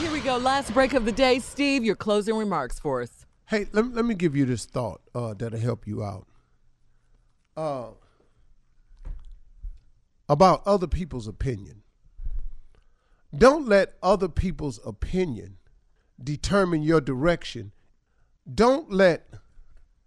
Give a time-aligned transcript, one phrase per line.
[0.00, 0.38] Here we go.
[0.38, 1.40] Last break of the day.
[1.40, 3.26] Steve, your closing remarks for us.
[3.46, 6.26] Hey, let, let me give you this thought uh, that'll help you out.
[7.54, 7.88] Uh,
[10.26, 11.82] about other people's opinion.
[13.36, 15.58] Don't let other people's opinion
[16.22, 17.72] determine your direction.
[18.52, 19.28] Don't let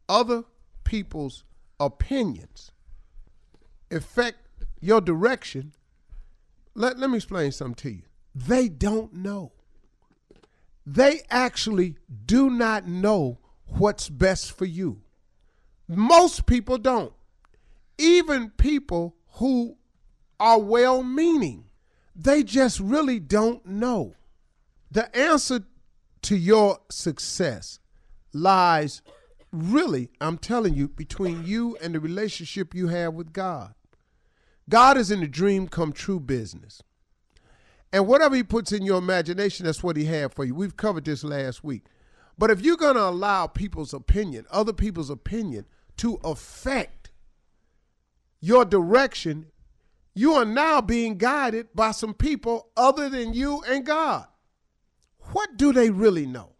[0.09, 0.45] other
[0.83, 1.43] people's
[1.79, 2.71] opinions
[3.91, 4.39] affect
[4.81, 5.73] your direction.
[6.73, 8.03] Let, let me explain something to you.
[8.33, 9.51] They don't know.
[10.85, 11.95] They actually
[12.25, 15.01] do not know what's best for you.
[15.87, 17.13] Most people don't.
[17.97, 19.77] Even people who
[20.39, 21.65] are well meaning,
[22.15, 24.15] they just really don't know.
[24.91, 25.61] The answer
[26.23, 27.79] to your success
[28.33, 29.01] lies
[29.51, 33.73] really, I'm telling you, between you and the relationship you have with God.
[34.69, 36.81] God is in the dream come true business.
[37.93, 40.55] And whatever he puts in your imagination, that's what he had for you.
[40.55, 41.83] We've covered this last week.
[42.39, 45.65] But if you're going to allow people's opinion, other people's opinion,
[45.97, 47.11] to affect
[48.41, 49.45] your direction,
[50.15, 54.25] you are now being guided by some people other than you and God.
[55.31, 56.53] What do they really know?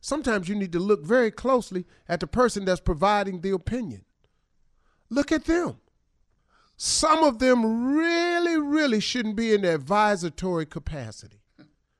[0.00, 4.04] Sometimes you need to look very closely at the person that's providing the opinion.
[5.10, 5.76] Look at them.
[6.76, 11.40] Some of them really, really shouldn't be in the advisory capacity.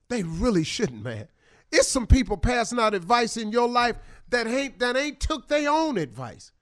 [0.09, 1.29] They really shouldn't, man.
[1.73, 3.97] It's some people passing out advice in your life
[4.29, 6.53] that ain't that ain't took their own advice.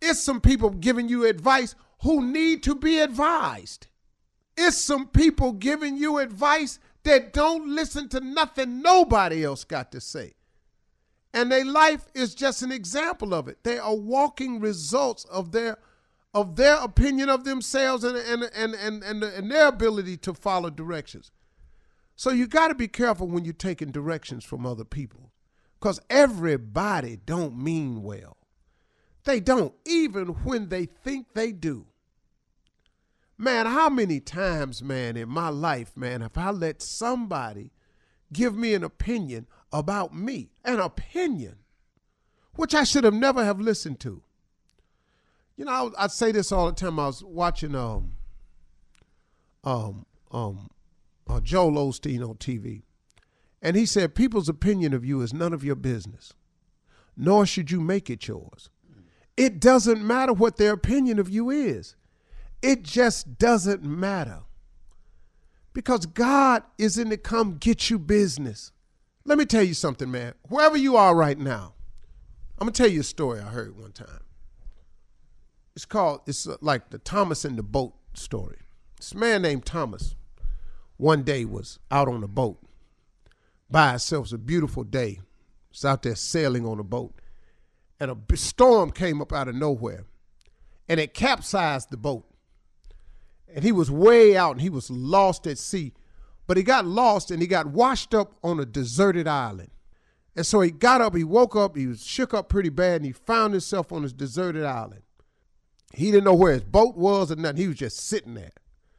[0.00, 3.88] It's some people giving you advice who need to be advised.
[4.56, 10.00] It's some people giving you advice that don't listen to nothing nobody else got to
[10.00, 10.34] say.
[11.32, 13.58] And their life is just an example of it.
[13.64, 15.78] They are walking results of their
[16.34, 20.68] of their opinion of themselves and, and, and, and, and, and their ability to follow
[20.68, 21.30] directions.
[22.16, 25.30] So you got to be careful when you're taking directions from other people
[25.78, 28.36] because everybody don't mean well.
[29.24, 31.86] They don't, even when they think they do.
[33.38, 37.72] Man, how many times, man, in my life, man, have I let somebody
[38.32, 40.50] give me an opinion about me?
[40.64, 41.56] An opinion,
[42.54, 44.22] which I should have never have listened to.
[45.56, 46.98] You know, I, I say this all the time.
[46.98, 48.12] I was watching um
[49.62, 50.70] um um
[51.28, 52.82] uh, Joel Osteen on TV,
[53.62, 56.32] and he said people's opinion of you is none of your business,
[57.16, 58.68] nor should you make it yours.
[59.36, 61.96] It doesn't matter what their opinion of you is.
[62.62, 64.40] It just doesn't matter.
[65.72, 68.70] Because God is in the come get you business.
[69.24, 70.34] Let me tell you something, man.
[70.48, 71.74] Wherever you are right now,
[72.58, 74.20] I'm going to tell you a story I heard one time.
[75.76, 78.58] It's called, it's like the Thomas and the boat story.
[78.96, 80.14] This man named Thomas
[80.96, 82.58] one day was out on a boat
[83.68, 84.20] by himself.
[84.20, 85.20] It was a beautiful day.
[85.70, 87.20] Was out there sailing on a boat.
[87.98, 90.04] And a storm came up out of nowhere.
[90.88, 92.24] And it capsized the boat.
[93.52, 95.92] And he was way out and he was lost at sea.
[96.46, 99.70] But he got lost and he got washed up on a deserted island.
[100.36, 103.06] And so he got up, he woke up, he was shook up pretty bad, and
[103.06, 105.02] he found himself on this deserted island.
[105.94, 107.56] He didn't know where his boat was or nothing.
[107.56, 108.52] He was just sitting there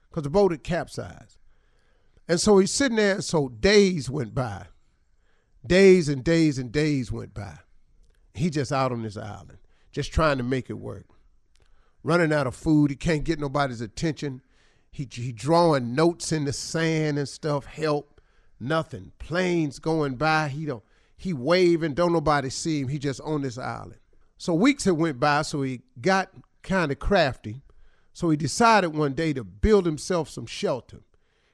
[0.10, 1.38] because the boat had capsized.
[2.28, 3.22] And so he's sitting there.
[3.22, 4.68] So days went by.
[5.66, 7.60] Days and days and days went by.
[8.34, 9.58] He just out on this island,
[9.92, 11.06] just trying to make it work.
[12.04, 12.92] Running out of food.
[12.92, 14.42] He can't get nobody's attention.
[14.92, 17.66] He, he drawing notes in the sand and stuff.
[17.66, 18.22] Help.
[18.60, 19.12] Nothing.
[19.20, 20.50] Planes going by.
[20.50, 20.84] He don't.
[21.18, 21.94] He waving.
[21.94, 22.90] Don't nobody see him.
[22.90, 24.00] He just on this island.
[24.38, 25.42] So weeks had went by.
[25.42, 26.30] So he got
[26.66, 27.62] kind of crafty.
[28.12, 31.02] So he decided one day to build himself some shelter.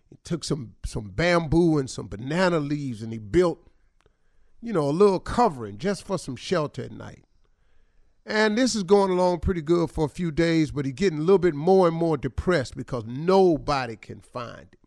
[0.09, 3.67] He took some some bamboo and some banana leaves and he built,
[4.61, 7.23] you know, a little covering just for some shelter at night.
[8.25, 11.21] And this is going along pretty good for a few days, but he's getting a
[11.21, 14.79] little bit more and more depressed because nobody can find him.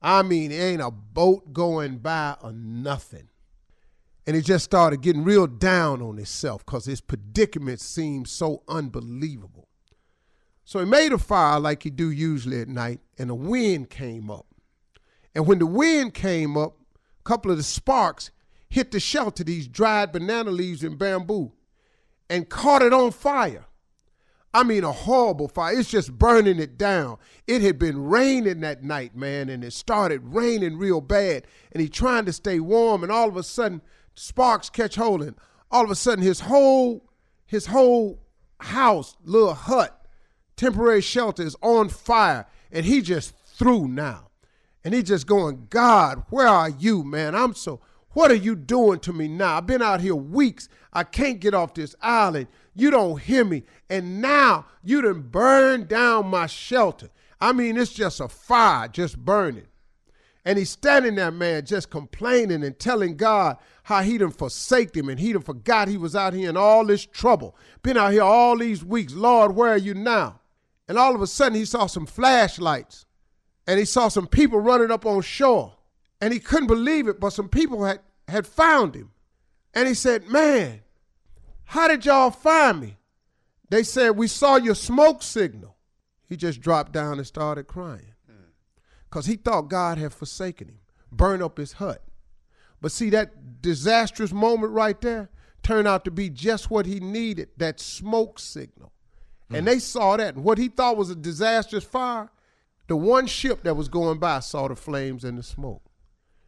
[0.00, 3.28] I mean, ain't a boat going by or nothing.
[4.26, 9.68] And he just started getting real down on himself because his predicament seemed so unbelievable.
[10.64, 14.30] So he made a fire like he do usually at night, and a wind came
[14.30, 14.46] up.
[15.34, 16.76] And when the wind came up,
[17.20, 18.30] a couple of the sparks
[18.70, 21.52] hit the shelter, these dried banana leaves and bamboo,
[22.30, 23.66] and caught it on fire.
[24.54, 25.78] I mean, a horrible fire.
[25.78, 27.18] It's just burning it down.
[27.46, 31.46] It had been raining that night, man, and it started raining real bad.
[31.72, 33.82] And he trying to stay warm, and all of a sudden,
[34.14, 35.36] sparks catch hold him.
[35.70, 37.08] All of a sudden, his whole
[37.46, 38.20] his whole
[38.60, 40.06] house, little hut,
[40.56, 44.30] temporary shelter is on fire, and he just through now.
[44.82, 47.34] And he just going, God, where are you, man?
[47.34, 47.80] I'm so,
[48.10, 49.56] what are you doing to me now?
[49.56, 50.68] I've been out here weeks.
[50.92, 52.48] I can't get off this island.
[52.74, 53.64] You don't hear me.
[53.88, 57.08] And now you done burned down my shelter.
[57.40, 59.66] I mean, it's just a fire just burning.
[60.44, 65.08] And he's standing there, man, just complaining and telling God how he done forsaked him
[65.08, 67.56] and he done forgot he was out here in all this trouble.
[67.82, 69.14] Been out here all these weeks.
[69.14, 70.40] Lord, where are you now?
[70.86, 73.06] And all of a sudden he saw some flashlights
[73.66, 75.76] and he saw some people running up on shore.
[76.20, 79.10] And he couldn't believe it, but some people had, had found him.
[79.74, 80.80] And he said, Man,
[81.64, 82.96] how did y'all find me?
[83.68, 85.76] They said, We saw your smoke signal.
[86.26, 88.13] He just dropped down and started crying
[89.14, 90.80] because he thought God had forsaken him,
[91.12, 92.02] burned up his hut.
[92.80, 95.30] But see, that disastrous moment right there
[95.62, 98.90] turned out to be just what he needed that smoke signal.
[99.52, 99.58] Mm.
[99.58, 100.34] And they saw that.
[100.34, 102.28] And what he thought was a disastrous fire,
[102.88, 105.84] the one ship that was going by saw the flames and the smoke.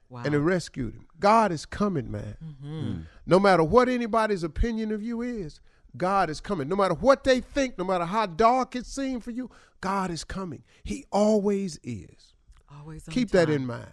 [0.08, 0.22] Wow.
[0.24, 1.06] And it rescued him.
[1.20, 2.36] God is coming, man.
[2.44, 2.88] Mm-hmm.
[2.88, 3.02] Mm.
[3.26, 5.60] No matter what anybody's opinion of you is,
[5.96, 6.68] God is coming.
[6.68, 10.24] No matter what they think, no matter how dark it seems for you, God is
[10.24, 10.64] coming.
[10.82, 12.32] He always is.
[12.78, 13.46] Always Keep time.
[13.46, 13.86] that in mind.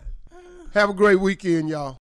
[0.73, 1.97] Have a great weekend, y'all.